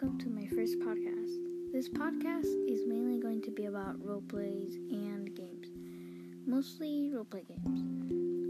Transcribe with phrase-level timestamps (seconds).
[0.00, 1.34] welcome to my first podcast.
[1.72, 5.68] This podcast is mainly going to be about role plays and games,
[6.46, 7.80] mostly role play games.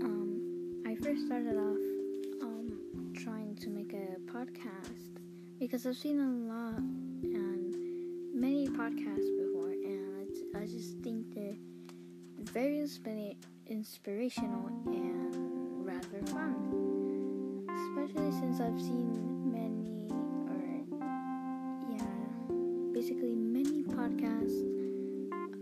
[0.05, 5.19] Um, I first started off um, trying to make a podcast
[5.59, 7.75] because I've seen a lot and
[8.33, 11.57] many podcasts before, and I, just think they're
[12.53, 13.37] very inspi-
[13.67, 19.40] inspirational and rather fun, especially since I've seen
[23.01, 24.61] basically many podcasts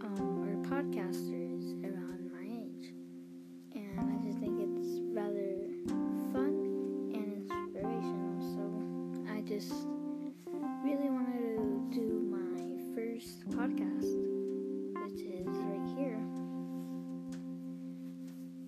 [0.03, 2.93] um, or podcasters around my age.
[3.77, 5.71] And I just think it's rather
[6.33, 6.51] fun
[7.15, 8.43] and inspirational.
[8.43, 9.71] So I just
[10.83, 14.19] really wanted to do my first podcast,
[15.05, 16.19] which is right here.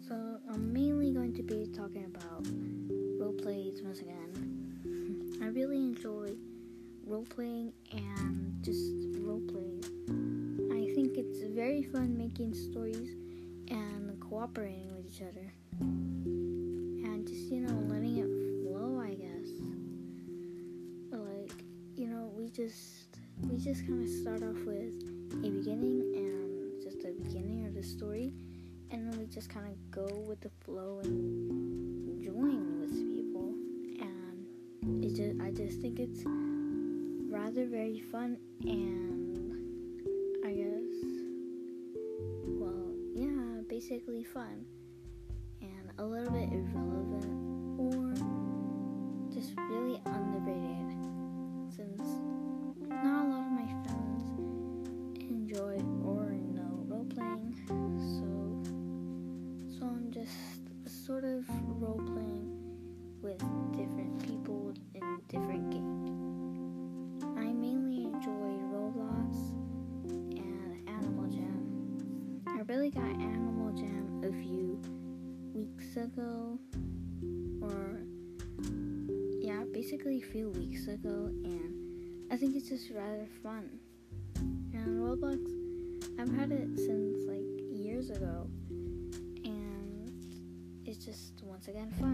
[0.07, 0.15] So
[0.49, 2.47] I'm mainly going to be talking about
[3.19, 4.30] role plays once again.
[7.21, 8.81] Role playing and just
[9.19, 9.85] role playing.
[10.73, 13.11] I think it's very fun making stories
[13.69, 15.53] and cooperating with each other.
[15.81, 19.51] And just, you know, letting it flow, I guess.
[21.13, 21.63] Like,
[21.95, 23.19] you know, we just
[23.51, 25.03] we just kind of start off with
[25.35, 28.33] a beginning and just the beginning of the story
[28.93, 33.53] and then we just kind of go with the flow and join with people
[34.01, 36.25] and it just I just think it's
[37.41, 39.57] rather very fun and
[40.45, 40.93] I guess,
[42.45, 44.67] well, yeah, basically fun
[45.63, 48.13] and a little bit irrelevant or
[49.33, 52.30] just really underrated since
[75.91, 76.59] weeks ago,
[77.63, 78.01] or
[79.41, 83.69] yeah, basically a few weeks ago, and I think it's just rather fun.
[84.37, 85.41] And Roblox,
[86.21, 87.43] I've had it since like
[87.73, 90.13] years ago, and
[90.87, 92.10] it's just once again fun.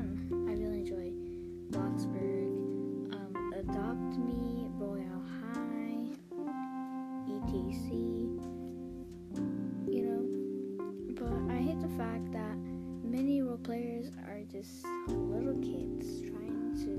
[15.09, 16.93] Little kids trying to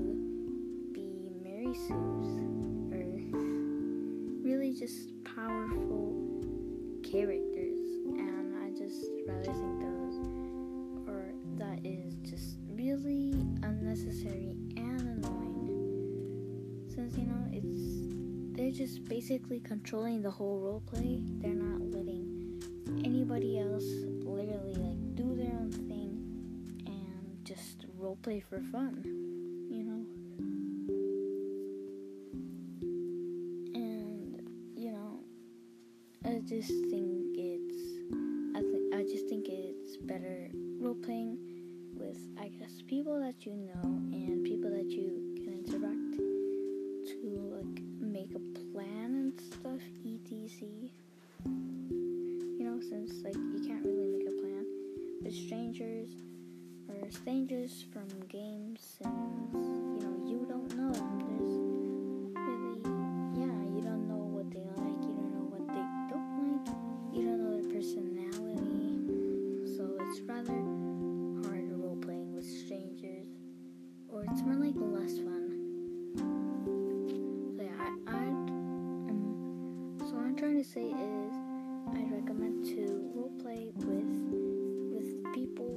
[0.92, 2.38] be Mary Sue's
[2.92, 3.04] or
[4.42, 6.14] really just powerful
[7.02, 7.78] characters.
[8.06, 10.16] And I just rather think those
[11.06, 16.86] or that is just really unnecessary and annoying.
[16.94, 17.98] Since you know it's
[18.56, 21.22] they're just basically controlling the whole role play.
[21.40, 22.38] They're not letting
[23.04, 23.67] anybody else
[28.28, 29.02] play for fun,
[29.70, 30.04] you know.
[33.74, 34.42] And
[34.76, 35.20] you know,
[36.26, 37.80] I just think it's
[38.54, 41.38] I think I just think it's better role playing
[41.94, 45.27] with I guess people that you know and people that you
[57.28, 61.18] strangers from games since you know you don't know them.
[61.28, 61.56] There's
[62.40, 62.80] really
[63.36, 66.64] yeah, you don't know what they like, you don't know what they don't like,
[67.12, 68.96] you don't know their personality.
[69.76, 70.56] So it's rather
[71.44, 73.28] hard role playing with strangers.
[74.08, 75.52] Or it's more like less fun.
[77.58, 78.24] So yeah, I, I
[79.12, 81.32] um, so what I'm trying to say is
[81.92, 84.16] I'd recommend to role play with
[84.96, 85.67] with people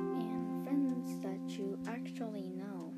[1.57, 2.93] you actually know.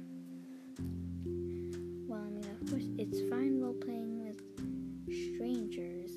[2.08, 4.40] Well, I mean, of course, it's fine roleplaying with
[5.36, 6.12] strangers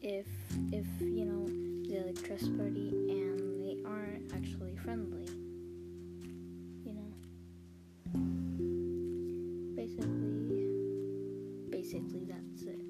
[0.00, 0.26] if
[0.72, 1.46] if you know
[1.88, 5.26] they're like trustworthy and they aren't actually friendly.
[6.84, 7.12] You know.
[9.76, 10.68] Basically,
[11.70, 12.80] basically that's it.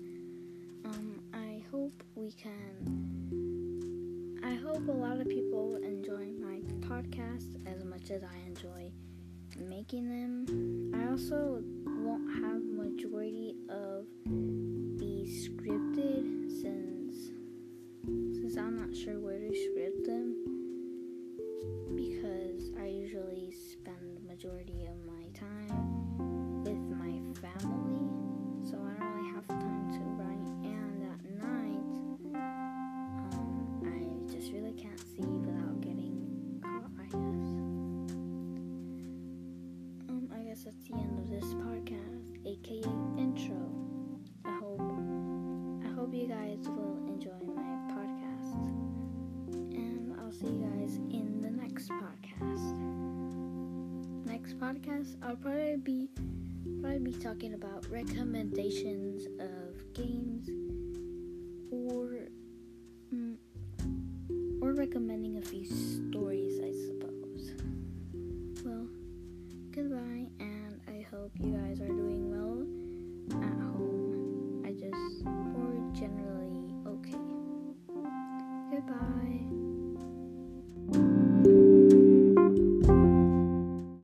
[0.85, 3.15] Um, I hope we can.
[4.45, 6.61] I hope a lot of people enjoy my
[6.95, 8.93] podcast as much as I enjoy
[9.59, 10.93] making them.
[10.95, 14.07] I also won't have majority of
[40.67, 42.83] at that's the end of this podcast, aka
[43.19, 43.57] intro.
[44.45, 44.81] I hope
[45.85, 47.63] I hope you guys will enjoy my
[47.93, 48.69] podcast.
[49.75, 52.73] And I'll see you guys in the next podcast.
[54.27, 56.09] Next podcast I'll probably be
[56.81, 60.49] probably be talking about recommendations of games